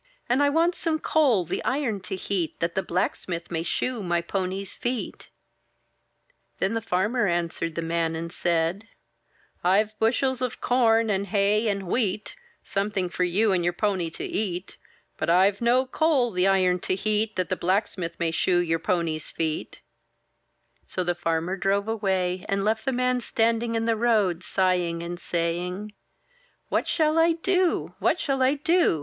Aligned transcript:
And 0.27 0.41
I 0.41 0.49
want 0.49 0.73
some 0.73 0.97
coal 0.97 1.45
the 1.45 1.63
iron 1.63 1.99
to 2.09 2.15
heat, 2.15 2.59
That 2.59 2.73
the 2.73 2.81
blacksmith 2.81 3.51
may 3.51 3.61
shoe 3.61 4.01
my 4.01 4.19
pony's 4.19 4.73
feet." 4.73 5.29
Then 6.57 6.73
the 6.73 6.81
farmer 6.81 7.27
answered 7.27 7.75
the 7.75 7.83
man 7.83 8.15
and 8.15 8.31
said:— 8.31 8.87
rve 9.63 9.91
bushels 9.99 10.41
of 10.41 10.59
corn, 10.59 11.11
and 11.11 11.27
hay, 11.27 11.67
and 11.69 11.83
wheat, 11.83 12.35
Something 12.63 13.09
for 13.09 13.23
you 13.23 13.51
and 13.51 13.63
your 13.63 13.73
pony 13.73 14.09
to 14.09 14.23
eat; 14.23 14.75
But 15.19 15.29
Fve 15.29 15.61
no 15.61 15.85
coal 15.85 16.31
the 16.31 16.47
iron 16.47 16.79
to 16.79 16.95
heat, 16.95 17.35
That 17.35 17.49
the 17.49 17.55
blacksmith 17.55 18.19
may 18.19 18.31
shoe 18.31 18.57
your 18.57 18.79
pony's 18.79 19.29
feet/' 19.31 19.81
So 20.87 21.03
the 21.03 21.13
farmer 21.13 21.55
drove 21.55 21.87
away 21.87 22.43
and 22.49 22.65
left 22.65 22.85
the 22.85 22.91
man 22.91 23.19
standing 23.19 23.75
in 23.75 23.85
the 23.85 23.95
road, 23.95 24.41
sighing 24.41 25.03
and 25.03 25.19
saying:— 25.19 25.93
'What 26.69 26.87
shall 26.87 27.19
I 27.19 27.33
do? 27.33 27.93
What 27.99 28.19
shall 28.19 28.41
I 28.41 28.55
do? 28.55 28.99